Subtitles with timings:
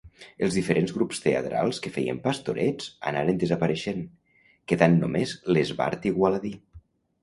[0.45, 4.03] Els diferents grups teatrals, que feien Pastorets, anaren desapareixent,
[4.75, 6.59] quedant només l'Esbart Igualadí.